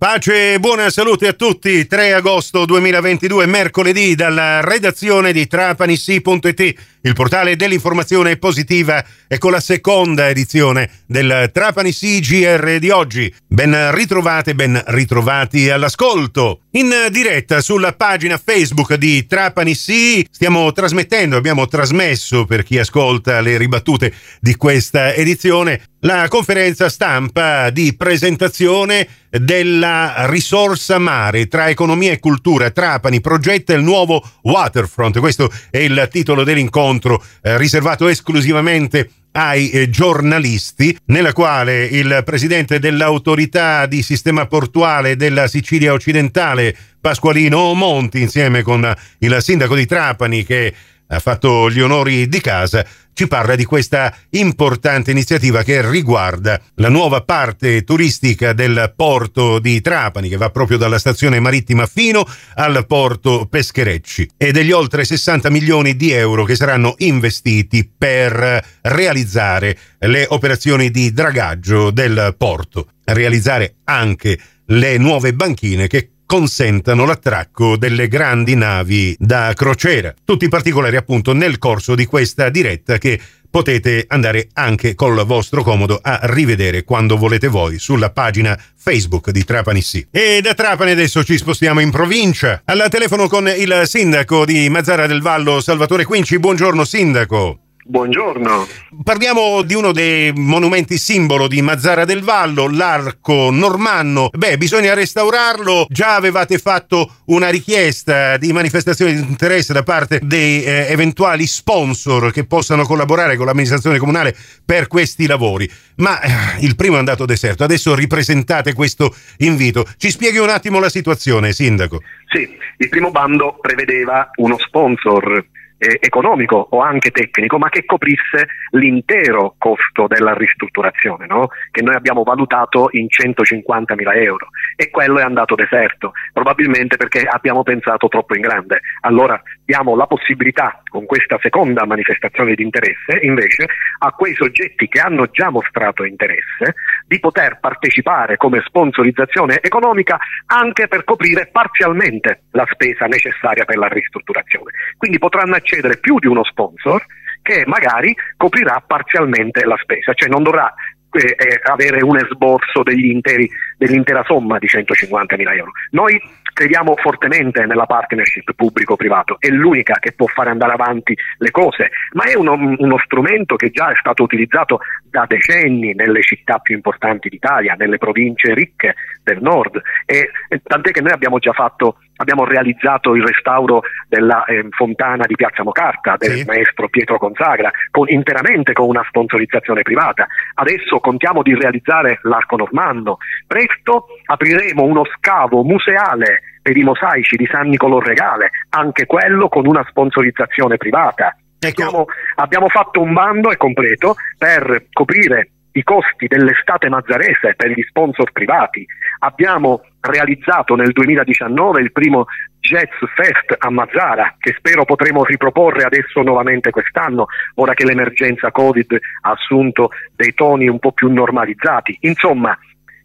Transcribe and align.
Pace 0.00 0.54
e 0.54 0.58
buona 0.58 0.88
salute 0.88 1.28
a 1.28 1.34
tutti. 1.34 1.86
3 1.86 2.14
agosto 2.14 2.64
2022, 2.64 3.44
mercoledì, 3.44 4.14
dalla 4.14 4.62
redazione 4.62 5.30
di 5.30 5.46
trapanissi.it, 5.46 6.74
il 7.02 7.14
portale 7.14 7.56
dell'informazione 7.56 8.36
positiva 8.36 9.02
e 9.26 9.38
con 9.38 9.52
la 9.52 9.60
seconda 9.60 10.28
edizione 10.28 10.90
del 11.06 11.50
Trapanissi 11.52 12.20
GR 12.20 12.78
di 12.78 12.90
oggi. 12.90 13.32
Ben 13.46 13.94
ritrovate, 13.94 14.54
ben 14.54 14.80
ritrovati 14.88 15.70
all'ascolto. 15.70 16.60
In 16.72 16.92
diretta 17.10 17.60
sulla 17.60 17.92
pagina 17.92 18.40
Facebook 18.42 18.94
di 18.94 19.26
Trapanissi 19.26 20.26
stiamo 20.30 20.70
trasmettendo, 20.72 21.36
abbiamo 21.36 21.66
trasmesso 21.66 22.44
per 22.44 22.62
chi 22.62 22.78
ascolta 22.78 23.40
le 23.40 23.56
ribattute 23.56 24.12
di 24.40 24.54
questa 24.54 25.14
edizione, 25.14 25.82
la 26.00 26.28
conferenza 26.28 26.88
stampa 26.88 27.70
di 27.70 27.94
presentazione 27.96 29.08
della 29.30 30.26
risorsa 30.28 30.98
mare 30.98 31.46
tra 31.46 31.68
economia 31.68 32.12
e 32.12 32.18
cultura. 32.18 32.70
Trapani 32.70 33.20
progetta 33.20 33.74
il 33.74 33.82
nuovo 33.82 34.22
waterfront. 34.42 35.18
Questo 35.18 35.50
è 35.70 35.78
il 35.78 36.08
titolo 36.10 36.42
dell'incontro 36.42 36.89
eh, 36.98 37.56
riservato 37.56 38.08
esclusivamente 38.08 39.10
ai 39.32 39.70
eh, 39.70 39.90
giornalisti, 39.90 40.96
nella 41.06 41.32
quale 41.32 41.84
il 41.84 42.22
presidente 42.24 42.78
dell'autorità 42.78 43.86
di 43.86 44.02
sistema 44.02 44.46
portuale 44.46 45.16
della 45.16 45.46
Sicilia 45.46 45.92
occidentale, 45.92 46.76
Pasqualino 47.00 47.72
Monti, 47.74 48.20
insieme 48.20 48.62
con 48.62 48.92
il 49.18 49.36
sindaco 49.40 49.74
di 49.76 49.86
Trapani 49.86 50.44
che 50.44 50.74
ha 51.12 51.18
fatto 51.18 51.70
gli 51.70 51.80
onori 51.80 52.28
di 52.28 52.40
casa, 52.40 52.84
ci 53.12 53.26
parla 53.26 53.54
di 53.54 53.64
questa 53.64 54.16
importante 54.30 55.10
iniziativa 55.10 55.62
che 55.62 55.88
riguarda 55.88 56.60
la 56.76 56.88
nuova 56.88 57.22
parte 57.22 57.82
turistica 57.82 58.52
del 58.52 58.92
porto 58.96 59.58
di 59.58 59.80
Trapani, 59.80 60.28
che 60.28 60.36
va 60.36 60.50
proprio 60.50 60.78
dalla 60.78 60.98
stazione 60.98 61.40
marittima 61.40 61.86
fino 61.86 62.24
al 62.54 62.86
porto 62.86 63.46
Pescherecci, 63.50 64.30
e 64.36 64.52
degli 64.52 64.70
oltre 64.70 65.04
60 65.04 65.50
milioni 65.50 65.96
di 65.96 66.12
euro 66.12 66.44
che 66.44 66.54
saranno 66.54 66.94
investiti 66.98 67.90
per 67.96 68.64
realizzare 68.82 69.76
le 69.98 70.26
operazioni 70.28 70.90
di 70.90 71.12
dragaggio 71.12 71.90
del 71.90 72.34
porto, 72.38 72.92
realizzare 73.04 73.74
anche 73.84 74.38
le 74.66 74.96
nuove 74.98 75.34
banchine 75.34 75.88
che 75.88 76.09
consentano 76.30 77.06
l'attracco 77.06 77.76
delle 77.76 78.06
grandi 78.06 78.54
navi 78.54 79.16
da 79.18 79.52
crociera. 79.52 80.14
Tutti 80.24 80.44
i 80.44 80.48
particolari 80.48 80.94
appunto 80.94 81.32
nel 81.32 81.58
corso 81.58 81.96
di 81.96 82.06
questa 82.06 82.50
diretta 82.50 82.98
che 82.98 83.20
potete 83.50 84.04
andare 84.06 84.46
anche 84.52 84.94
col 84.94 85.26
vostro 85.26 85.64
comodo 85.64 85.98
a 86.00 86.20
rivedere 86.22 86.84
quando 86.84 87.16
volete 87.16 87.48
voi 87.48 87.80
sulla 87.80 88.10
pagina 88.10 88.56
Facebook 88.76 89.30
di 89.32 89.42
Trapani 89.42 89.82
Sì. 89.82 90.06
E 90.08 90.40
da 90.40 90.54
Trapani 90.54 90.92
adesso 90.92 91.24
ci 91.24 91.36
spostiamo 91.36 91.80
in 91.80 91.90
provincia. 91.90 92.62
Al 92.64 92.86
telefono 92.88 93.26
con 93.26 93.48
il 93.48 93.82
sindaco 93.86 94.44
di 94.44 94.68
Mazzara 94.68 95.08
del 95.08 95.22
Vallo, 95.22 95.60
Salvatore 95.60 96.04
Quinci. 96.04 96.38
Buongiorno 96.38 96.84
sindaco. 96.84 97.69
Buongiorno. 97.82 98.66
Parliamo 99.02 99.62
di 99.62 99.74
uno 99.74 99.92
dei 99.92 100.32
monumenti 100.34 100.98
simbolo 100.98 101.48
di 101.48 101.62
Mazzara 101.62 102.04
del 102.04 102.22
Vallo, 102.22 102.68
l'arco 102.68 103.50
normanno. 103.50 104.28
Beh, 104.36 104.58
bisogna 104.58 104.92
restaurarlo. 104.92 105.86
Già 105.88 106.14
avevate 106.14 106.58
fatto 106.58 107.20
una 107.26 107.48
richiesta 107.48 108.36
di 108.36 108.52
manifestazione 108.52 109.14
di 109.14 109.20
interesse 109.20 109.72
da 109.72 109.82
parte 109.82 110.20
dei 110.22 110.62
eh, 110.62 110.88
eventuali 110.90 111.46
sponsor 111.46 112.30
che 112.32 112.44
possano 112.44 112.84
collaborare 112.84 113.36
con 113.36 113.46
l'amministrazione 113.46 113.96
comunale 113.96 114.36
per 114.62 114.86
questi 114.86 115.26
lavori. 115.26 115.68
Ma 115.96 116.20
eh, 116.20 116.30
il 116.60 116.76
primo 116.76 116.96
è 116.96 116.98
andato 116.98 117.24
deserto. 117.24 117.64
Adesso 117.64 117.94
ripresentate 117.94 118.74
questo 118.74 119.14
invito. 119.38 119.86
Ci 119.96 120.10
spieghi 120.10 120.38
un 120.38 120.50
attimo 120.50 120.80
la 120.80 120.90
situazione, 120.90 121.52
sindaco. 121.52 122.02
Sì, 122.28 122.46
il 122.76 122.88
primo 122.90 123.10
bando 123.10 123.56
prevedeva 123.58 124.30
uno 124.36 124.58
sponsor 124.58 125.44
eh, 125.80 125.96
economico 125.98 126.68
o 126.70 126.80
anche 126.80 127.10
tecnico, 127.10 127.56
ma 127.56 127.70
che 127.70 127.86
coprisse 127.86 128.48
l'intero 128.72 129.54
costo 129.56 130.06
della 130.06 130.34
ristrutturazione, 130.34 131.26
no? 131.26 131.48
che 131.70 131.82
noi 131.82 131.94
abbiamo 131.94 132.22
valutato 132.22 132.88
in 132.92 133.08
150 133.08 133.94
mila 133.94 134.12
euro 134.12 134.48
e 134.76 134.90
quello 134.90 135.18
è 135.18 135.22
andato 135.22 135.54
deserto, 135.54 136.12
probabilmente 136.34 136.96
perché 136.98 137.22
abbiamo 137.22 137.62
pensato 137.62 138.08
troppo 138.08 138.34
in 138.34 138.42
grande. 138.42 138.80
Allora 139.00 139.40
diamo 139.70 139.94
la 139.94 140.06
possibilità 140.06 140.82
con 140.88 141.06
questa 141.06 141.38
seconda 141.40 141.86
manifestazione 141.86 142.54
di 142.54 142.64
interesse 142.64 143.20
invece 143.22 143.68
a 144.00 144.10
quei 144.10 144.34
soggetti 144.34 144.88
che 144.88 144.98
hanno 144.98 145.28
già 145.30 145.48
mostrato 145.48 146.02
interesse 146.02 146.74
di 147.06 147.20
poter 147.20 147.60
partecipare 147.60 148.36
come 148.36 148.62
sponsorizzazione 148.66 149.60
economica 149.60 150.18
anche 150.46 150.88
per 150.88 151.04
coprire 151.04 151.50
parzialmente 151.52 152.42
la 152.50 152.66
spesa 152.68 153.06
necessaria 153.06 153.64
per 153.64 153.76
la 153.76 153.86
ristrutturazione. 153.86 154.72
Quindi 154.96 155.18
potranno 155.18 155.54
accedere 155.54 155.98
più 155.98 156.18
di 156.18 156.26
uno 156.26 156.42
sponsor 156.42 157.04
che 157.40 157.62
magari 157.64 158.12
coprirà 158.36 158.82
parzialmente 158.84 159.64
la 159.64 159.78
spesa, 159.80 160.12
cioè 160.14 160.28
non 160.28 160.42
dovrà 160.42 160.74
eh, 161.12 161.36
eh 161.38 161.60
avere 161.62 162.02
un 162.02 162.16
esborso 162.16 162.82
degli 162.82 163.06
interi, 163.06 163.48
dell'intera 163.78 164.24
somma 164.24 164.58
di 164.58 164.66
150 164.66 165.36
mila 165.36 165.54
euro. 165.54 165.70
Noi 165.90 166.20
crediamo 166.60 166.94
fortemente 166.96 167.64
nella 167.64 167.86
partnership 167.86 168.52
pubblico-privato, 168.54 169.36
è 169.38 169.48
l'unica 169.48 169.94
che 169.98 170.12
può 170.12 170.26
fare 170.26 170.50
andare 170.50 170.74
avanti 170.74 171.16
le 171.38 171.50
cose, 171.50 171.90
ma 172.12 172.24
è 172.24 172.36
uno, 172.36 172.52
uno 172.52 172.98
strumento 172.98 173.56
che 173.56 173.70
già 173.70 173.90
è 173.90 173.94
stato 173.98 174.24
utilizzato 174.24 174.80
da 175.08 175.24
decenni 175.26 175.94
nelle 175.94 176.20
città 176.20 176.58
più 176.58 176.74
importanti 176.74 177.30
d'Italia, 177.30 177.76
nelle 177.78 177.96
province 177.96 178.52
ricche 178.52 178.94
del 179.22 179.40
nord, 179.40 179.80
e, 180.04 180.32
e 180.50 180.60
tant'è 180.62 180.90
che 180.90 181.00
noi 181.00 181.12
abbiamo 181.12 181.38
già 181.38 181.52
fatto 181.52 181.96
abbiamo 182.16 182.44
realizzato 182.44 183.14
il 183.14 183.24
restauro 183.24 183.80
della 184.06 184.44
eh, 184.44 184.66
fontana 184.70 185.24
di 185.24 185.36
Piazza 185.36 185.62
Mocarta 185.62 186.16
del 186.18 186.32
sì. 186.32 186.44
maestro 186.44 186.90
Pietro 186.90 187.16
Consagra 187.16 187.70
con, 187.90 188.10
interamente 188.10 188.74
con 188.74 188.86
una 188.86 189.02
sponsorizzazione 189.08 189.80
privata. 189.80 190.26
Adesso 190.56 191.00
contiamo 191.00 191.42
di 191.42 191.54
realizzare 191.54 192.18
l'arco 192.24 192.56
normanno. 192.56 193.16
Presto 193.46 194.08
apriremo 194.26 194.82
uno 194.82 195.04
scavo 195.16 195.62
museale 195.62 196.42
per 196.62 196.76
i 196.76 196.82
mosaici 196.82 197.36
di 197.36 197.48
San 197.50 197.68
Nicolò 197.68 197.98
Regale, 197.98 198.50
anche 198.70 199.06
quello 199.06 199.48
con 199.48 199.66
una 199.66 199.84
sponsorizzazione 199.88 200.76
privata. 200.76 201.36
Ecco. 201.58 201.82
Abbiamo, 201.82 202.04
abbiamo 202.36 202.68
fatto 202.68 203.00
un 203.02 203.12
bando, 203.12 203.50
è 203.50 203.56
completo, 203.56 204.16
per 204.38 204.86
coprire 204.92 205.50
i 205.72 205.82
costi 205.82 206.26
dell'estate 206.26 206.88
mazzarese 206.88 207.54
per 207.56 207.70
gli 207.70 207.82
sponsor 207.82 208.32
privati. 208.32 208.84
Abbiamo 209.20 209.82
realizzato 210.00 210.74
nel 210.74 210.92
2019 210.92 211.80
il 211.80 211.92
primo 211.92 212.26
Jazz 212.58 212.90
Fest 213.14 213.54
a 213.58 213.70
Mazzara, 213.70 214.36
che 214.38 214.54
spero 214.56 214.84
potremo 214.84 215.24
riproporre 215.24 215.84
adesso 215.84 216.22
nuovamente 216.22 216.70
quest'anno, 216.70 217.26
ora 217.56 217.74
che 217.74 217.84
l'emergenza 217.84 218.50
Covid 218.50 218.98
ha 219.22 219.30
assunto 219.30 219.90
dei 220.14 220.34
toni 220.34 220.68
un 220.68 220.78
po' 220.78 220.92
più 220.92 221.10
normalizzati. 221.10 221.96
Insomma, 222.00 222.56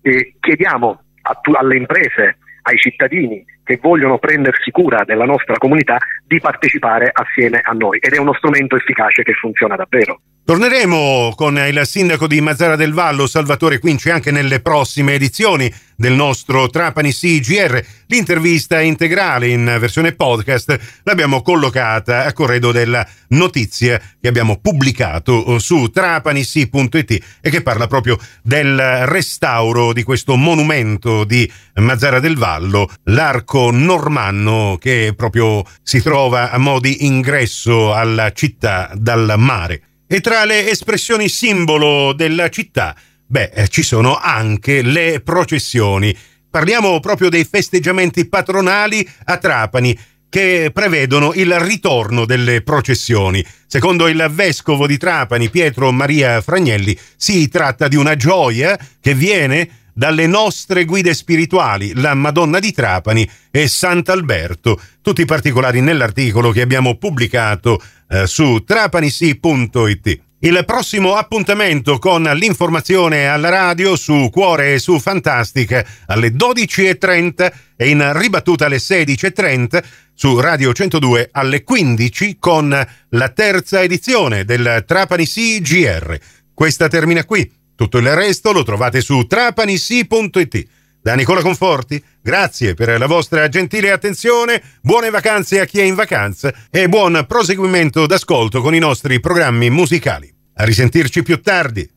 eh, 0.01 0.35
chiediamo 0.39 1.01
a, 1.21 1.39
alle 1.57 1.77
imprese, 1.77 2.37
ai 2.67 2.77
cittadini 2.77 3.43
che 3.63 3.79
vogliono 3.81 4.17
prendersi 4.17 4.71
cura 4.71 5.03
della 5.03 5.25
nostra 5.25 5.57
comunità 5.57 5.97
di 6.25 6.39
partecipare 6.39 7.09
assieme 7.11 7.59
a 7.63 7.71
noi 7.73 7.99
ed 8.01 8.13
è 8.13 8.19
uno 8.19 8.33
strumento 8.33 8.75
efficace 8.75 9.23
che 9.23 9.33
funziona 9.33 9.75
davvero. 9.75 10.19
Torneremo 10.45 11.33
con 11.35 11.57
il 11.57 11.81
sindaco 11.85 12.27
di 12.27 12.39
Mazzara 12.39 12.75
del 12.75 12.93
Vallo, 12.93 13.25
Salvatore 13.25 13.79
Quinci, 13.79 14.11
anche 14.11 14.29
nelle 14.29 14.59
prossime 14.59 15.15
edizioni 15.15 15.73
del 15.95 16.13
nostro 16.13 16.69
Trapani 16.69 17.11
CGR. 17.11 17.83
L'intervista 18.05 18.79
integrale 18.79 19.47
in 19.47 19.65
versione 19.79 20.13
podcast 20.13 20.99
l'abbiamo 21.01 21.41
collocata 21.41 22.25
a 22.25 22.33
corredo 22.33 22.71
della 22.71 23.03
notizia 23.29 23.99
che 24.21 24.27
abbiamo 24.27 24.59
pubblicato 24.61 25.57
su 25.57 25.89
trapanisi.it 25.89 27.23
e 27.41 27.49
che 27.49 27.63
parla 27.63 27.87
proprio 27.87 28.15
del 28.43 29.07
restauro 29.07 29.93
di 29.93 30.03
questo 30.03 30.35
monumento 30.35 31.23
di 31.23 31.51
Mazzara 31.73 32.19
del 32.19 32.37
Vallo, 32.37 32.87
l'arco 33.05 33.71
normanno 33.71 34.77
che 34.79 35.11
proprio 35.17 35.63
si 35.81 36.03
trova 36.03 36.51
a 36.51 36.59
mo' 36.59 36.79
di 36.79 37.07
ingresso 37.07 37.95
alla 37.95 38.31
città 38.31 38.91
dal 38.93 39.33
mare. 39.37 39.81
E 40.07 40.21
tra 40.21 40.45
le 40.45 40.69
espressioni 40.69 41.27
simbolo 41.27 42.13
della 42.13 42.49
città, 42.49 42.95
beh, 43.25 43.51
eh, 43.53 43.67
ci 43.67 43.81
sono 43.81 44.17
anche 44.17 44.83
le 44.83 45.21
processioni. 45.21 46.15
Parliamo 46.47 46.99
proprio 46.99 47.29
dei 47.29 47.43
festeggiamenti 47.43 48.27
patronali 48.27 49.07
a 49.25 49.37
Trapani 49.37 49.97
che 50.29 50.69
prevedono 50.71 51.33
il 51.33 51.57
ritorno 51.59 52.25
delle 52.25 52.61
processioni. 52.61 53.43
Secondo 53.65 54.07
il 54.07 54.27
vescovo 54.31 54.85
di 54.85 54.97
Trapani, 54.97 55.49
Pietro 55.49 55.91
Maria 55.91 56.39
Fragnelli, 56.41 56.95
si 57.15 57.47
tratta 57.47 57.87
di 57.87 57.95
una 57.95 58.15
gioia 58.15 58.77
che 58.99 59.15
viene 59.15 59.85
dalle 59.91 60.27
nostre 60.27 60.83
guide 60.83 61.13
spirituali, 61.13 61.93
la 61.95 62.13
Madonna 62.13 62.59
di 62.59 62.73
Trapani 62.73 63.27
e 63.49 63.69
Sant'Alberto. 63.69 64.79
Tutti 65.01 65.21
i 65.21 65.25
particolari 65.25 65.79
nell'articolo 65.79 66.51
che 66.51 66.59
abbiamo 66.61 66.97
pubblicato 66.97 67.81
eh, 68.07 68.27
su 68.27 68.63
trapanisi.it. 68.63 70.19
Il 70.39 70.63
prossimo 70.65 71.15
appuntamento 71.15 71.97
con 71.97 72.21
l'informazione 72.21 73.27
alla 73.27 73.49
radio 73.49 73.95
su 73.95 74.29
Cuore 74.31 74.73
e 74.73 74.79
su 74.79 74.99
Fantastic 74.99 76.03
alle 76.07 76.29
12.30 76.29 77.51
e 77.75 77.89
in 77.89 78.11
ribattuta 78.13 78.65
alle 78.65 78.77
16.30 78.77 79.83
su 80.13 80.39
Radio 80.39 80.71
102 80.71 81.29
alle 81.31 81.63
15 81.63 82.37
con 82.37 82.87
la 83.09 83.29
terza 83.29 83.81
edizione 83.81 84.45
del 84.45 84.83
Trapani 84.85 85.25
CGR. 85.25 86.19
Questa 86.53 86.87
termina 86.89 87.23
qui. 87.23 87.51
Tutto 87.75 87.97
il 87.97 88.13
resto 88.13 88.51
lo 88.51 88.63
trovate 88.63 89.01
su 89.01 89.25
trapanisi.it. 89.25 90.67
Da 91.05 91.13
Nicola 91.13 91.43
Conforti, 91.43 92.03
grazie 92.19 92.73
per 92.73 92.97
la 92.97 93.05
vostra 93.05 93.47
gentile 93.47 93.91
attenzione, 93.91 94.59
buone 94.81 95.11
vacanze 95.11 95.59
a 95.59 95.65
chi 95.65 95.77
è 95.77 95.83
in 95.83 95.93
vacanza 95.93 96.51
e 96.71 96.89
buon 96.89 97.25
proseguimento 97.27 98.07
d'ascolto 98.07 98.59
con 98.59 98.73
i 98.73 98.79
nostri 98.79 99.19
programmi 99.19 99.69
musicali. 99.69 100.33
A 100.55 100.63
risentirci 100.63 101.21
più 101.21 101.39
tardi. 101.41 101.87